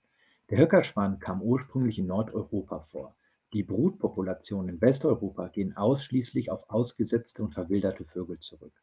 Der 0.49 0.57
Höckerschwan 0.57 1.19
kam 1.19 1.41
ursprünglich 1.41 1.97
in 1.97 2.07
Nordeuropa 2.07 2.79
vor. 2.79 3.15
Die 3.53 3.63
Brutpopulationen 3.63 4.75
in 4.75 4.81
Westeuropa 4.81 5.47
gehen 5.47 5.77
ausschließlich 5.77 6.51
auf 6.51 6.69
ausgesetzte 6.69 7.41
und 7.41 7.53
verwilderte 7.53 8.03
Vögel 8.03 8.39
zurück. 8.39 8.73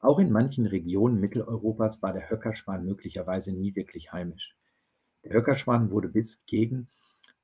Auch 0.00 0.18
in 0.18 0.32
manchen 0.32 0.64
Regionen 0.64 1.20
Mitteleuropas 1.20 2.00
war 2.00 2.14
der 2.14 2.30
Höckerschwan 2.30 2.86
möglicherweise 2.86 3.52
nie 3.52 3.74
wirklich 3.74 4.10
heimisch. 4.10 4.56
Der 5.24 5.34
Höckerschwan 5.34 5.90
wurde 5.90 6.08
bis 6.08 6.42
gegen 6.46 6.88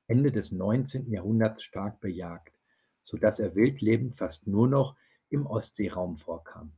Ende 0.07 0.31
des 0.31 0.51
19. 0.51 1.11
Jahrhunderts 1.11 1.61
stark 1.61 1.99
bejagt, 1.99 2.55
so 3.03 3.17
dass 3.17 3.39
er 3.39 3.55
wildlebend 3.55 4.15
fast 4.15 4.47
nur 4.47 4.67
noch 4.67 4.95
im 5.29 5.45
Ostseeraum 5.45 6.17
vorkam. 6.17 6.71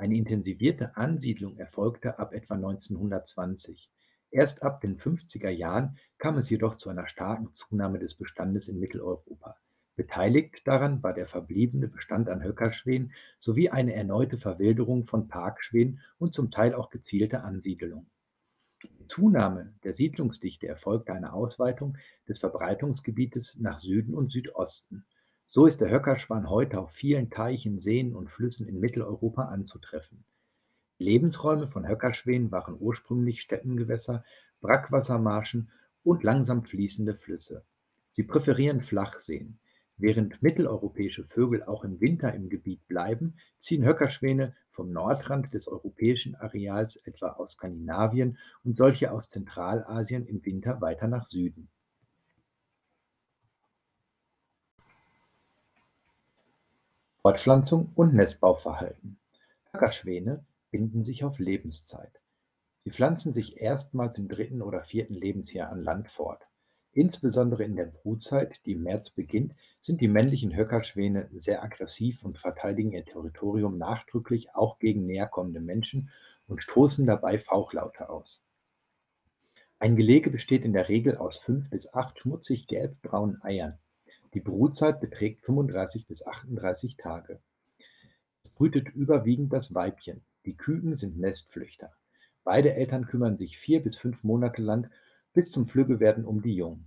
Eine 0.00 0.16
intensivierte 0.16 0.96
Ansiedlung 0.96 1.58
erfolgte 1.58 2.18
ab 2.18 2.32
etwa 2.32 2.54
1920. 2.54 3.90
Erst 4.30 4.62
ab 4.62 4.80
den 4.80 4.96
50er 4.96 5.50
Jahren 5.50 5.98
kam 6.16 6.38
es 6.38 6.48
jedoch 6.48 6.76
zu 6.76 6.88
einer 6.88 7.06
starken 7.06 7.52
Zunahme 7.52 7.98
des 7.98 8.14
Bestandes 8.14 8.66
in 8.68 8.80
Mitteleuropa. 8.80 9.58
Beteiligt 9.96 10.66
daran 10.66 11.02
war 11.02 11.12
der 11.12 11.26
verbliebene 11.26 11.86
Bestand 11.86 12.30
an 12.30 12.42
Höckerschwänen 12.42 13.12
sowie 13.38 13.68
eine 13.68 13.92
erneute 13.92 14.38
Verwilderung 14.38 15.04
von 15.04 15.28
Parkschwänen 15.28 16.00
und 16.16 16.32
zum 16.32 16.50
Teil 16.50 16.72
auch 16.72 16.88
gezielte 16.88 17.42
Ansiedelung. 17.42 18.06
Die 18.82 19.06
Zunahme 19.06 19.74
der 19.84 19.92
Siedlungsdichte 19.92 20.66
erfolgte 20.66 21.12
eine 21.12 21.34
Ausweitung 21.34 21.98
des 22.26 22.38
Verbreitungsgebietes 22.38 23.58
nach 23.60 23.78
Süden 23.78 24.14
und 24.14 24.32
Südosten. 24.32 25.04
So 25.52 25.66
ist 25.66 25.80
der 25.80 25.90
Höckerschwan 25.90 26.48
heute 26.48 26.78
auf 26.78 26.92
vielen 26.92 27.28
Teichen, 27.28 27.80
Seen 27.80 28.14
und 28.14 28.30
Flüssen 28.30 28.68
in 28.68 28.78
Mitteleuropa 28.78 29.46
anzutreffen. 29.46 30.22
Die 31.00 31.04
Lebensräume 31.06 31.66
von 31.66 31.88
Höckerschwänen 31.88 32.52
waren 32.52 32.76
ursprünglich 32.78 33.40
Steppengewässer, 33.40 34.22
Brackwassermarschen 34.60 35.72
und 36.04 36.22
langsam 36.22 36.64
fließende 36.64 37.16
Flüsse. 37.16 37.64
Sie 38.06 38.22
präferieren 38.22 38.82
Flachseen. 38.82 39.58
Während 39.96 40.40
mitteleuropäische 40.40 41.24
Vögel 41.24 41.64
auch 41.64 41.82
im 41.82 42.00
Winter 42.00 42.32
im 42.32 42.48
Gebiet 42.48 42.86
bleiben, 42.86 43.34
ziehen 43.56 43.84
Höckerschwäne 43.84 44.54
vom 44.68 44.92
Nordrand 44.92 45.52
des 45.52 45.66
europäischen 45.66 46.36
Areals 46.36 46.94
etwa 46.94 47.30
aus 47.30 47.54
Skandinavien 47.54 48.38
und 48.62 48.76
solche 48.76 49.10
aus 49.10 49.26
Zentralasien 49.26 50.26
im 50.28 50.44
Winter 50.44 50.80
weiter 50.80 51.08
nach 51.08 51.26
Süden. 51.26 51.70
Fortpflanzung 57.22 57.92
und 57.96 58.14
Nestbauverhalten. 58.14 59.18
Höckerschwäne 59.72 60.42
binden 60.70 61.02
sich 61.02 61.22
auf 61.22 61.38
Lebenszeit. 61.38 62.12
Sie 62.78 62.90
pflanzen 62.90 63.34
sich 63.34 63.60
erstmals 63.60 64.16
im 64.16 64.26
dritten 64.26 64.62
oder 64.62 64.82
vierten 64.82 65.12
Lebensjahr 65.12 65.70
an 65.70 65.84
Land 65.84 66.10
fort. 66.10 66.46
Insbesondere 66.92 67.64
in 67.64 67.76
der 67.76 67.84
Brutzeit, 67.84 68.64
die 68.64 68.72
im 68.72 68.84
März 68.84 69.10
beginnt, 69.10 69.54
sind 69.80 70.00
die 70.00 70.08
männlichen 70.08 70.56
Höckerschwäne 70.56 71.28
sehr 71.34 71.62
aggressiv 71.62 72.24
und 72.24 72.38
verteidigen 72.38 72.92
ihr 72.92 73.04
Territorium 73.04 73.76
nachdrücklich 73.76 74.54
auch 74.54 74.78
gegen 74.78 75.04
näherkommende 75.04 75.60
Menschen 75.60 76.08
und 76.48 76.62
stoßen 76.62 77.04
dabei 77.04 77.38
Fauchlaute 77.38 78.08
aus. 78.08 78.40
Ein 79.78 79.94
Gelege 79.94 80.30
besteht 80.30 80.64
in 80.64 80.72
der 80.72 80.88
Regel 80.88 81.18
aus 81.18 81.36
fünf 81.36 81.68
bis 81.68 81.92
acht 81.92 82.18
schmutzig 82.18 82.66
gelbbraunen 82.66 83.42
Eiern. 83.42 83.78
Die 84.34 84.40
Brutzeit 84.40 85.00
beträgt 85.00 85.42
35 85.42 86.06
bis 86.06 86.24
38 86.24 86.96
Tage. 86.96 87.40
Es 88.44 88.50
brütet 88.50 88.88
überwiegend 88.90 89.52
das 89.52 89.74
Weibchen. 89.74 90.22
Die 90.44 90.56
Küken 90.56 90.96
sind 90.96 91.18
Nestflüchter. 91.18 91.92
Beide 92.44 92.74
Eltern 92.74 93.06
kümmern 93.06 93.36
sich 93.36 93.58
vier 93.58 93.82
bis 93.82 93.96
fünf 93.96 94.22
Monate 94.22 94.62
lang 94.62 94.88
bis 95.32 95.50
zum 95.50 95.66
Flüggewerden 95.66 96.24
um 96.24 96.42
die 96.42 96.54
Jungen. 96.54 96.86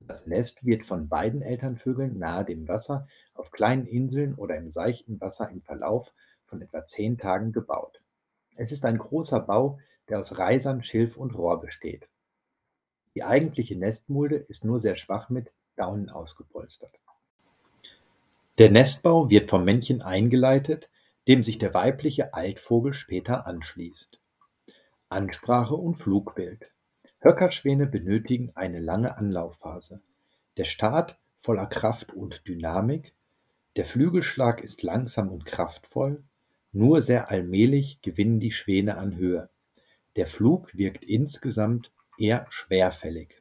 Das 0.00 0.26
Nest 0.26 0.64
wird 0.64 0.86
von 0.86 1.08
beiden 1.08 1.42
Elternvögeln 1.42 2.18
nahe 2.18 2.44
dem 2.44 2.66
Wasser 2.66 3.06
auf 3.34 3.50
kleinen 3.50 3.86
Inseln 3.86 4.34
oder 4.34 4.56
im 4.56 4.70
seichten 4.70 5.20
Wasser 5.20 5.50
im 5.50 5.60
Verlauf 5.60 6.14
von 6.42 6.62
etwa 6.62 6.84
zehn 6.84 7.18
Tagen 7.18 7.52
gebaut. 7.52 8.00
Es 8.56 8.72
ist 8.72 8.84
ein 8.84 8.98
großer 8.98 9.40
Bau, 9.40 9.78
der 10.08 10.20
aus 10.20 10.38
Reisern, 10.38 10.82
Schilf 10.82 11.16
und 11.16 11.34
Rohr 11.34 11.60
besteht. 11.60 12.08
Die 13.14 13.24
eigentliche 13.24 13.76
Nestmulde 13.76 14.36
ist 14.36 14.64
nur 14.64 14.80
sehr 14.80 14.96
schwach 14.96 15.28
mit 15.28 15.52
Daunen 15.78 16.10
ausgepolstert. 16.10 16.94
Der 18.58 18.70
Nestbau 18.70 19.30
wird 19.30 19.48
vom 19.48 19.64
Männchen 19.64 20.02
eingeleitet, 20.02 20.90
dem 21.28 21.42
sich 21.42 21.58
der 21.58 21.74
weibliche 21.74 22.34
Altvogel 22.34 22.92
später 22.92 23.46
anschließt. 23.46 24.20
Ansprache 25.08 25.74
und 25.74 25.96
Flugbild. 25.98 26.72
Höckerschwäne 27.20 27.86
benötigen 27.86 28.52
eine 28.54 28.80
lange 28.80 29.16
Anlaufphase. 29.16 30.02
Der 30.56 30.64
Start 30.64 31.18
voller 31.36 31.66
Kraft 31.66 32.12
und 32.12 32.46
Dynamik, 32.48 33.14
der 33.76 33.84
Flügelschlag 33.84 34.60
ist 34.60 34.82
langsam 34.82 35.30
und 35.30 35.44
kraftvoll, 35.44 36.24
nur 36.72 37.00
sehr 37.00 37.30
allmählich 37.30 38.02
gewinnen 38.02 38.40
die 38.40 38.50
Schwäne 38.50 38.96
an 38.98 39.16
Höhe. 39.16 39.50
Der 40.16 40.26
Flug 40.26 40.76
wirkt 40.76 41.04
insgesamt 41.04 41.92
eher 42.18 42.46
schwerfällig. 42.50 43.40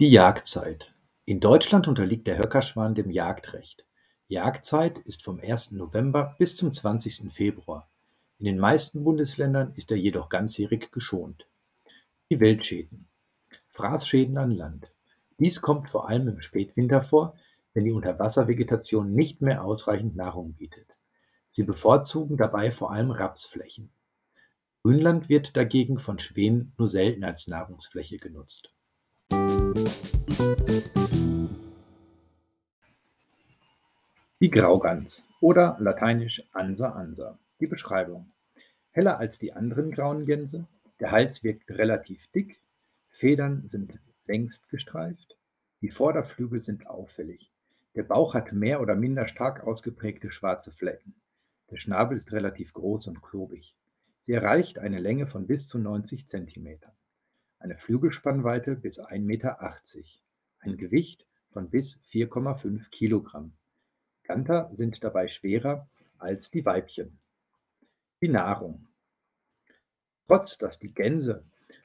Die 0.00 0.10
Jagdzeit. 0.10 0.94
In 1.24 1.40
Deutschland 1.40 1.88
unterliegt 1.88 2.28
der 2.28 2.38
Höckerschwan 2.38 2.94
dem 2.94 3.10
Jagdrecht. 3.10 3.84
Jagdzeit 4.28 4.98
ist 4.98 5.24
vom 5.24 5.40
1. 5.40 5.72
November 5.72 6.36
bis 6.38 6.56
zum 6.56 6.72
20. 6.72 7.32
Februar. 7.32 7.90
In 8.38 8.44
den 8.44 8.60
meisten 8.60 9.02
Bundesländern 9.02 9.72
ist 9.72 9.90
er 9.90 9.96
jedoch 9.96 10.28
ganzjährig 10.28 10.92
geschont. 10.92 11.48
Die 12.30 12.38
Wildschäden. 12.38 13.08
Fraßschäden 13.66 14.38
an 14.38 14.52
Land. 14.52 14.92
Dies 15.40 15.60
kommt 15.60 15.90
vor 15.90 16.08
allem 16.08 16.28
im 16.28 16.38
Spätwinter 16.38 17.02
vor, 17.02 17.36
wenn 17.74 17.84
die 17.84 17.90
Unterwasservegetation 17.90 19.12
nicht 19.12 19.42
mehr 19.42 19.64
ausreichend 19.64 20.14
Nahrung 20.14 20.52
bietet. 20.52 20.94
Sie 21.48 21.64
bevorzugen 21.64 22.36
dabei 22.36 22.70
vor 22.70 22.92
allem 22.92 23.10
Rapsflächen. 23.10 23.90
Grünland 24.84 25.28
wird 25.28 25.56
dagegen 25.56 25.98
von 25.98 26.20
Schwänen 26.20 26.72
nur 26.78 26.88
selten 26.88 27.24
als 27.24 27.48
Nahrungsfläche 27.48 28.18
genutzt. 28.18 28.72
Die 34.40 34.50
Graugans 34.50 35.24
oder 35.40 35.76
lateinisch 35.80 36.44
Ansa 36.52 36.90
ansa. 36.90 37.40
Die 37.58 37.66
Beschreibung: 37.66 38.30
Heller 38.92 39.18
als 39.18 39.38
die 39.38 39.52
anderen 39.52 39.90
grauen 39.90 40.26
Gänse, 40.26 40.68
der 41.00 41.10
Hals 41.10 41.42
wirkt 41.42 41.68
relativ 41.70 42.28
dick, 42.28 42.60
Federn 43.08 43.66
sind 43.66 43.98
längst 44.26 44.68
gestreift, 44.68 45.36
die 45.80 45.90
Vorderflügel 45.90 46.62
sind 46.62 46.86
auffällig, 46.86 47.50
der 47.96 48.04
Bauch 48.04 48.34
hat 48.34 48.52
mehr 48.52 48.80
oder 48.80 48.94
minder 48.94 49.26
stark 49.26 49.66
ausgeprägte 49.66 50.30
schwarze 50.30 50.70
Flecken, 50.70 51.16
der 51.72 51.78
Schnabel 51.78 52.16
ist 52.16 52.30
relativ 52.30 52.72
groß 52.74 53.08
und 53.08 53.22
klobig. 53.22 53.74
Sie 54.20 54.34
erreicht 54.34 54.78
eine 54.78 55.00
Länge 55.00 55.26
von 55.26 55.48
bis 55.48 55.66
zu 55.66 55.78
90 55.78 56.28
Zentimetern 56.28 56.92
eine 57.58 57.76
Flügelspannweite 57.76 58.76
bis 58.76 59.00
1,80 59.00 59.20
Meter, 59.20 59.58
ein 60.60 60.76
Gewicht 60.76 61.26
von 61.48 61.70
bis 61.70 62.00
4,5 62.10 62.90
Kilogramm. 62.90 63.52
Ganter 64.22 64.70
sind 64.72 65.02
dabei 65.02 65.28
schwerer 65.28 65.88
als 66.18 66.50
die 66.50 66.64
Weibchen. 66.64 67.18
Die 68.20 68.28
Nahrung. 68.28 68.88
Trotz 70.26 70.58
dass 70.58 70.78
die 70.78 70.92
Gänse 70.92 71.44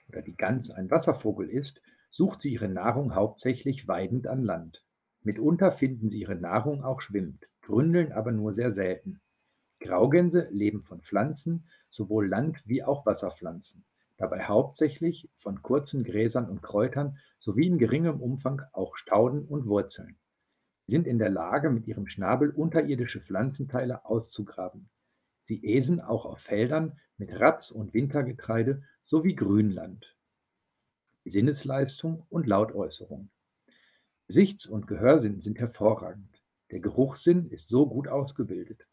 oder 0.09 0.21
die 0.21 0.35
Gans 0.35 0.69
ein 0.69 0.91
Wasservogel 0.91 1.49
ist, 1.49 1.81
sucht 2.11 2.41
sie 2.41 2.51
ihre 2.51 2.67
Nahrung 2.67 3.15
hauptsächlich 3.15 3.87
weidend 3.87 4.27
an 4.27 4.43
Land. 4.43 4.85
Mitunter 5.21 5.71
finden 5.71 6.09
sie 6.09 6.19
ihre 6.19 6.35
Nahrung 6.35 6.83
auch 6.83 7.01
schwimmend, 7.01 7.47
gründeln 7.61 8.11
aber 8.11 8.31
nur 8.31 8.53
sehr 8.53 8.73
selten. 8.73 9.21
Graugänse 9.79 10.49
leben 10.51 10.83
von 10.83 11.01
Pflanzen, 11.01 11.67
sowohl 11.89 12.27
Land- 12.27 12.67
wie 12.67 12.83
auch 12.83 13.05
Wasserpflanzen 13.05 13.85
dabei 14.17 14.43
hauptsächlich 14.45 15.29
von 15.33 15.61
kurzen 15.61 16.03
Gräsern 16.03 16.49
und 16.49 16.61
Kräutern 16.61 17.17
sowie 17.39 17.67
in 17.67 17.77
geringem 17.77 18.21
Umfang 18.21 18.61
auch 18.71 18.95
Stauden 18.95 19.45
und 19.45 19.65
Wurzeln. 19.67 20.17
Sie 20.85 20.93
sind 20.93 21.07
in 21.07 21.19
der 21.19 21.29
Lage, 21.29 21.69
mit 21.69 21.87
ihrem 21.87 22.07
Schnabel 22.07 22.49
unterirdische 22.49 23.21
Pflanzenteile 23.21 24.05
auszugraben. 24.05 24.89
Sie 25.37 25.63
äsen 25.63 26.01
auch 26.01 26.25
auf 26.25 26.39
Feldern 26.39 26.99
mit 27.17 27.39
Raps 27.39 27.71
und 27.71 27.93
Wintergetreide 27.93 28.83
sowie 29.03 29.35
Grünland. 29.35 30.15
Sinnesleistung 31.25 32.25
und 32.29 32.47
Lautäußerung. 32.47 33.29
Gesichts- 34.27 34.65
und 34.65 34.87
Gehörsinn 34.87 35.41
sind 35.41 35.59
hervorragend. 35.59 36.41
Der 36.71 36.79
Geruchssinn 36.79 37.49
ist 37.49 37.67
so 37.67 37.87
gut 37.87 38.07
ausgebildet. 38.07 38.87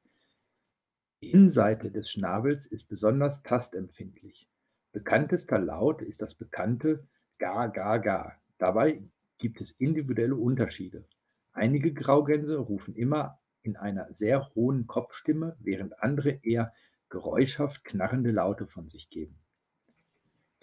Die 1.23 1.31
Innenseite 1.31 1.91
des 1.91 2.11
Schnabels 2.11 2.67
ist 2.67 2.89
besonders 2.89 3.43
tastempfindlich. 3.43 4.50
Bekanntester 4.93 5.59
Laut 5.59 6.03
ist 6.03 6.23
das 6.23 6.35
bekannte 6.35 7.07
„Ga 7.39 7.69
ga 7.69 7.99
ga“. 7.99 8.37
Dabei 8.59 9.03
gibt 9.39 9.61
es 9.61 9.71
individuelle 9.71 10.37
Unterschiede. 10.37 11.07
Einige 11.53 11.93
Graugänse 11.93 12.59
rufen 12.59 12.95
immer 12.95 13.39
in 13.63 13.77
einer 13.77 14.13
sehr 14.13 14.55
hohen 14.55 14.87
Kopfstimme, 14.87 15.57
während 15.61 16.03
andere 16.03 16.41
eher 16.43 16.73
geräuschhaft 17.09 17.85
knarrende 17.85 18.31
Laute 18.31 18.67
von 18.67 18.89
sich 18.89 19.11
geben. 19.11 19.39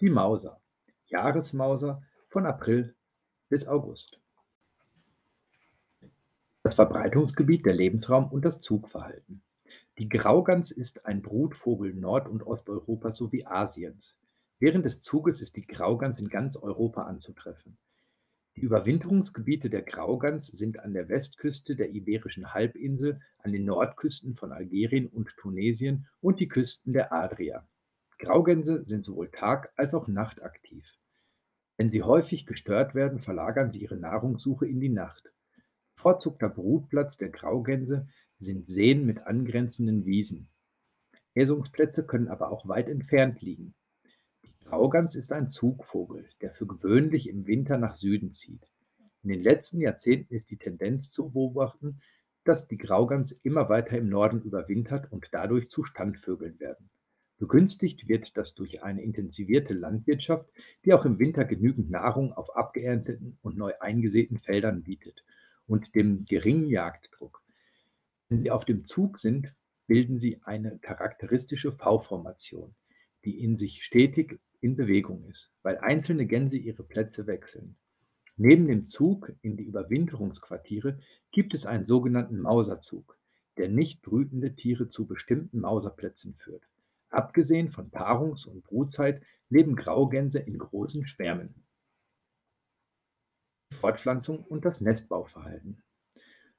Die 0.00 0.10
Mauser 0.10 0.60
Jahresmauser 1.08 2.02
von 2.26 2.46
April 2.46 2.94
bis 3.48 3.66
August. 3.66 4.20
Das 6.62 6.74
Verbreitungsgebiet, 6.74 7.64
der 7.64 7.74
Lebensraum 7.74 8.30
und 8.30 8.44
das 8.44 8.60
Zugverhalten. 8.60 9.42
Die 9.98 10.08
Graugans 10.08 10.70
ist 10.70 11.06
ein 11.06 11.22
Brutvogel 11.22 11.92
Nord- 11.92 12.28
und 12.28 12.46
Osteuropas 12.46 13.16
sowie 13.16 13.44
Asiens. 13.46 14.16
Während 14.60 14.84
des 14.84 15.00
Zuges 15.00 15.40
ist 15.40 15.56
die 15.56 15.66
Graugans 15.66 16.20
in 16.20 16.28
ganz 16.28 16.56
Europa 16.56 17.02
anzutreffen. 17.02 17.78
Die 18.54 18.60
Überwinterungsgebiete 18.60 19.70
der 19.70 19.82
Graugans 19.82 20.46
sind 20.46 20.78
an 20.78 20.92
der 20.92 21.08
Westküste 21.08 21.74
der 21.74 21.90
Iberischen 21.90 22.54
Halbinsel, 22.54 23.20
an 23.38 23.50
den 23.50 23.64
Nordküsten 23.64 24.36
von 24.36 24.52
Algerien 24.52 25.08
und 25.08 25.36
Tunesien 25.36 26.06
und 26.20 26.38
die 26.38 26.46
Küsten 26.46 26.92
der 26.92 27.12
Adria. 27.12 27.66
Graugänse 28.20 28.84
sind 28.84 29.04
sowohl 29.04 29.32
tag- 29.32 29.72
als 29.74 29.94
auch 29.94 30.06
nachtaktiv. 30.06 30.96
Wenn 31.76 31.90
sie 31.90 32.04
häufig 32.04 32.46
gestört 32.46 32.94
werden, 32.94 33.18
verlagern 33.18 33.72
sie 33.72 33.80
ihre 33.80 33.96
Nahrungssuche 33.96 34.68
in 34.68 34.78
die 34.78 34.90
Nacht. 34.90 35.32
Bevorzugter 35.96 36.48
Brutplatz 36.48 37.16
der 37.16 37.30
Graugänse 37.30 38.06
sind 38.38 38.66
Seen 38.66 39.04
mit 39.04 39.26
angrenzenden 39.26 40.04
Wiesen. 40.06 40.48
Äsungsplätze 41.34 42.06
können 42.06 42.28
aber 42.28 42.50
auch 42.50 42.68
weit 42.68 42.88
entfernt 42.88 43.42
liegen. 43.42 43.74
Die 44.44 44.54
Graugans 44.64 45.14
ist 45.14 45.32
ein 45.32 45.48
Zugvogel, 45.48 46.28
der 46.40 46.52
für 46.52 46.66
gewöhnlich 46.66 47.28
im 47.28 47.46
Winter 47.46 47.78
nach 47.78 47.94
Süden 47.94 48.30
zieht. 48.30 48.70
In 49.22 49.30
den 49.30 49.42
letzten 49.42 49.80
Jahrzehnten 49.80 50.32
ist 50.32 50.50
die 50.50 50.56
Tendenz 50.56 51.10
zu 51.10 51.30
beobachten, 51.30 52.00
dass 52.44 52.66
die 52.66 52.78
Graugans 52.78 53.32
immer 53.32 53.68
weiter 53.68 53.98
im 53.98 54.08
Norden 54.08 54.40
überwintert 54.40 55.12
und 55.12 55.28
dadurch 55.32 55.68
zu 55.68 55.84
Standvögeln 55.84 56.58
werden. 56.60 56.90
Begünstigt 57.38 58.08
wird 58.08 58.36
das 58.36 58.54
durch 58.54 58.82
eine 58.82 59.02
intensivierte 59.02 59.74
Landwirtschaft, 59.74 60.48
die 60.84 60.92
auch 60.92 61.04
im 61.04 61.18
Winter 61.18 61.44
genügend 61.44 61.90
Nahrung 61.90 62.32
auf 62.32 62.56
abgeernteten 62.56 63.38
und 63.42 63.56
neu 63.56 63.72
eingesäten 63.80 64.38
Feldern 64.38 64.82
bietet 64.82 65.24
und 65.66 65.94
dem 65.94 66.24
geringen 66.24 66.68
Jagddruck. 66.68 67.42
Wenn 68.28 68.42
sie 68.42 68.50
auf 68.50 68.64
dem 68.64 68.84
Zug 68.84 69.18
sind, 69.18 69.54
bilden 69.86 70.20
sie 70.20 70.40
eine 70.42 70.78
charakteristische 70.78 71.72
V-Formation, 71.72 72.74
die 73.24 73.42
in 73.42 73.56
sich 73.56 73.82
stetig 73.82 74.38
in 74.60 74.76
Bewegung 74.76 75.24
ist, 75.24 75.52
weil 75.62 75.78
einzelne 75.78 76.26
Gänse 76.26 76.58
ihre 76.58 76.82
Plätze 76.82 77.26
wechseln. 77.26 77.76
Neben 78.36 78.68
dem 78.68 78.86
Zug 78.86 79.32
in 79.40 79.56
die 79.56 79.64
Überwinterungsquartiere 79.64 81.00
gibt 81.32 81.54
es 81.54 81.66
einen 81.66 81.84
sogenannten 81.84 82.40
Mauserzug, 82.40 83.18
der 83.56 83.68
nicht 83.68 84.02
brütende 84.02 84.54
Tiere 84.54 84.88
zu 84.88 85.06
bestimmten 85.06 85.60
Mauserplätzen 85.60 86.34
führt. 86.34 86.68
Abgesehen 87.10 87.72
von 87.72 87.90
Paarungs- 87.90 88.46
und 88.46 88.62
Brutzeit 88.62 89.22
leben 89.48 89.74
Graugänse 89.74 90.38
in 90.38 90.58
großen 90.58 91.04
Schwärmen. 91.04 91.64
Fortpflanzung 93.72 94.44
und 94.44 94.64
das 94.64 94.80
Nestbauverhalten. 94.80 95.82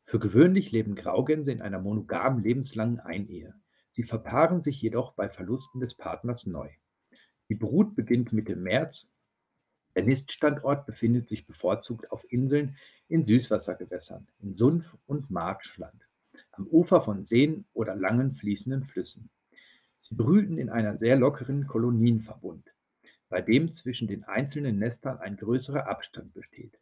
Für 0.09 0.17
gewöhnlich 0.17 0.71
leben 0.71 0.95
Graugänse 0.95 1.51
in 1.51 1.61
einer 1.61 1.77
monogamen 1.77 2.41
lebenslangen 2.41 2.99
Einehe. 2.99 3.53
Sie 3.91 4.01
verpaaren 4.01 4.59
sich 4.59 4.81
jedoch 4.81 5.13
bei 5.13 5.29
Verlusten 5.29 5.79
des 5.79 5.93
Partners 5.93 6.47
neu. 6.47 6.67
Die 7.47 7.53
Brut 7.53 7.93
beginnt 7.93 8.33
Mitte 8.33 8.55
März. 8.55 9.07
Der 9.95 10.01
Niststandort 10.01 10.87
befindet 10.87 11.29
sich 11.29 11.45
bevorzugt 11.45 12.11
auf 12.11 12.25
Inseln 12.33 12.75
in 13.07 13.23
Süßwassergewässern, 13.23 14.27
in 14.39 14.55
Sumpf- 14.55 14.97
und 15.05 15.29
Marschland, 15.29 16.07
am 16.53 16.65
Ufer 16.65 17.01
von 17.01 17.23
Seen 17.23 17.65
oder 17.73 17.93
langen 17.93 18.33
fließenden 18.33 18.85
Flüssen. 18.85 19.29
Sie 19.97 20.15
brüten 20.15 20.57
in 20.57 20.71
einer 20.71 20.97
sehr 20.97 21.17
lockeren 21.17 21.67
Kolonienverbund, 21.67 22.73
bei 23.29 23.41
dem 23.43 23.71
zwischen 23.71 24.07
den 24.07 24.23
einzelnen 24.23 24.79
Nestern 24.79 25.19
ein 25.19 25.37
größerer 25.37 25.85
Abstand 25.85 26.33
besteht. 26.33 26.79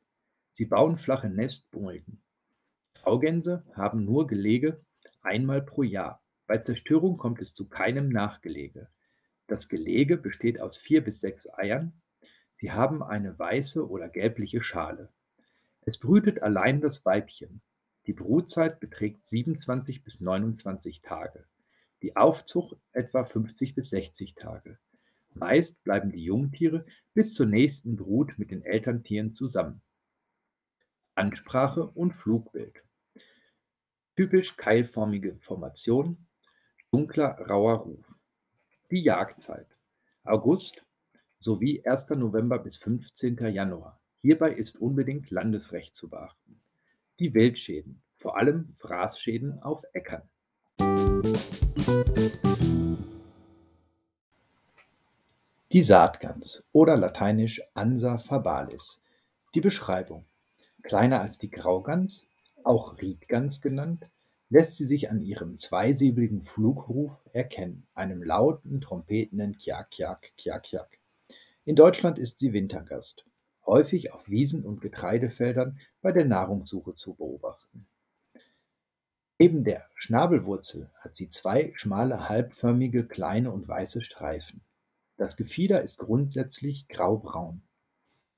Sie 0.51 0.63
bauen 0.63 0.97
flache 0.97 1.29
Nestbulden. 1.29 2.16
Graugänse 3.07 3.63
haben 3.71 4.03
nur 4.03 4.27
Gelege 4.27 4.83
einmal 5.21 5.61
pro 5.61 5.81
Jahr. 5.81 6.21
Bei 6.45 6.57
Zerstörung 6.57 7.15
kommt 7.15 7.39
es 7.39 7.53
zu 7.53 7.69
keinem 7.69 8.09
Nachgelege. 8.09 8.89
Das 9.47 9.69
Gelege 9.69 10.17
besteht 10.17 10.59
aus 10.59 10.75
vier 10.75 11.01
bis 11.01 11.21
sechs 11.21 11.47
Eiern. 11.53 12.01
Sie 12.51 12.73
haben 12.73 13.01
eine 13.01 13.39
weiße 13.39 13.87
oder 13.89 14.09
gelbliche 14.09 14.61
Schale. 14.61 15.13
Es 15.85 15.97
brütet 15.97 16.43
allein 16.43 16.81
das 16.81 17.05
Weibchen. 17.05 17.61
Die 18.07 18.13
Brutzeit 18.13 18.81
beträgt 18.81 19.23
27 19.23 20.03
bis 20.03 20.19
29 20.19 21.01
Tage 21.01 21.45
die 22.01 22.17
Aufzucht 22.17 22.75
etwa 22.91 23.23
50 23.23 23.73
bis 23.73 23.89
60 23.91 24.35
Tage. 24.35 24.79
Meist 25.33 25.81
bleiben 25.85 26.11
die 26.11 26.25
Jungtiere 26.25 26.85
bis 27.13 27.33
zur 27.33 27.45
nächsten 27.45 27.95
Brut 27.95 28.37
mit 28.37 28.51
den 28.51 28.63
Elterntieren 28.63 29.31
zusammen. 29.31 29.81
Ansprache 31.15 31.87
und 31.87 32.11
Flugbild. 32.11 32.83
Typisch 34.17 34.57
keilförmige 34.57 35.37
Formation, 35.37 36.17
dunkler, 36.91 37.37
rauer 37.47 37.75
Ruf. 37.81 38.15
Die 38.89 39.01
Jagdzeit. 39.01 39.67
August 40.23 40.83
sowie 41.37 41.85
1. 41.85 42.09
November 42.15 42.57
bis 42.57 42.77
15. 42.77 43.37
Januar. 43.53 44.01
Hierbei 44.23 44.53
ist 44.53 44.81
unbedingt 44.81 45.29
Landesrecht 45.29 45.93
zu 45.93 46.09
beachten. 46.09 46.59
Die 47.19 47.35
Wildschäden, 47.35 48.01
vor 48.15 48.37
allem 48.37 48.73
Fraßschäden 48.79 49.61
auf 49.61 49.83
Äckern. 49.93 50.27
Die 55.71 55.81
Saatgans 55.83 56.65
oder 56.71 56.97
lateinisch 56.97 57.61
Ansa 57.75 58.17
fabalis. 58.17 58.99
Die 59.53 59.61
Beschreibung: 59.61 60.25
Kleiner 60.81 61.21
als 61.21 61.37
die 61.37 61.51
Graugans, 61.51 62.26
auch 62.67 63.01
Riedgans 63.01 63.61
genannt, 63.61 64.07
lässt 64.49 64.77
sie 64.77 64.85
sich 64.85 65.09
an 65.09 65.23
ihrem 65.23 65.55
zweisilbigen 65.55 66.41
Flugruf 66.41 67.23
erkennen, 67.33 67.87
einem 67.93 68.23
lauten, 68.23 68.81
trompetenden 68.81 69.57
Kjak. 69.57 70.99
In 71.65 71.75
Deutschland 71.75 72.17
ist 72.17 72.39
sie 72.39 72.53
Wintergast, 72.53 73.25
häufig 73.65 74.13
auf 74.13 74.29
Wiesen 74.29 74.63
und 74.63 74.81
Getreidefeldern 74.81 75.79
bei 76.01 76.11
der 76.11 76.25
Nahrungssuche 76.25 76.93
zu 76.93 77.15
beobachten. 77.15 77.87
Neben 79.39 79.63
der 79.63 79.85
Schnabelwurzel 79.93 80.89
hat 80.95 81.15
sie 81.15 81.29
zwei 81.29 81.71
schmale 81.75 82.27
halbförmige 82.27 83.05
kleine 83.05 83.51
und 83.51 83.67
weiße 83.67 84.01
Streifen. 84.01 84.61
Das 85.17 85.35
Gefieder 85.35 85.81
ist 85.81 85.99
grundsätzlich 85.99 86.87
graubraun, 86.87 87.61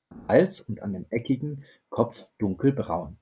am 0.09 0.27
Hals 0.27 0.59
und 0.59 0.81
an 0.81 0.93
dem 0.93 1.05
eckigen 1.09 1.63
Kopf 1.89 2.29
dunkelbraun. 2.37 3.17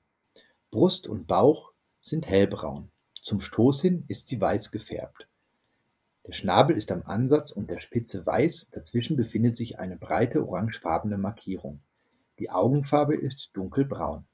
Brust 0.70 1.06
und 1.06 1.26
Bauch 1.26 1.72
sind 2.02 2.28
hellbraun, 2.28 2.90
zum 3.22 3.40
Stoß 3.40 3.80
hin 3.80 4.04
ist 4.06 4.28
sie 4.28 4.38
weiß 4.38 4.70
gefärbt. 4.70 5.26
Der 6.26 6.32
Schnabel 6.32 6.76
ist 6.76 6.92
am 6.92 7.02
Ansatz 7.06 7.50
und 7.50 7.70
der 7.70 7.78
Spitze 7.78 8.26
weiß, 8.26 8.68
dazwischen 8.70 9.16
befindet 9.16 9.56
sich 9.56 9.78
eine 9.78 9.96
breite 9.96 10.46
orangefarbene 10.46 11.16
Markierung. 11.16 11.80
Die 12.38 12.50
Augenfarbe 12.50 13.16
ist 13.16 13.52
dunkelbraun. 13.54 14.26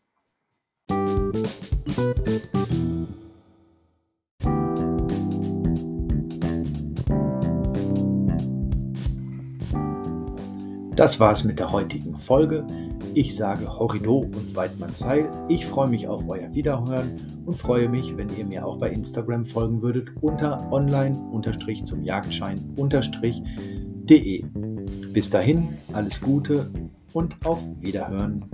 Das 10.97 11.21
war's 11.21 11.45
mit 11.45 11.61
der 11.61 11.71
heutigen 11.71 12.17
Folge. 12.17 12.67
Ich 13.17 13.37
sage 13.37 13.79
Horrido 13.79 14.19
und 14.19 14.57
Weidmannsheil. 14.57 15.31
Ich 15.49 15.67
freue 15.67 15.89
mich 15.89 16.09
auf 16.09 16.29
euer 16.29 16.53
Wiederhören 16.53 17.13
und 17.47 17.55
freue 17.55 17.89
mich, 17.89 18.17
wenn 18.17 18.29
ihr 18.37 18.45
mir 18.45 18.67
auch 18.67 18.79
bei 18.79 18.91
Instagram 18.91 19.45
folgen 19.45 19.83
würdet 19.83 20.09
unter 20.21 20.73
online-zum 20.73 22.03
Jagdschein-de. 22.03 24.45
Bis 25.13 25.31
dahin, 25.31 25.69
alles 25.93 26.21
Gute 26.21 26.73
und 27.13 27.37
auf 27.47 27.63
Wiederhören. 27.79 28.47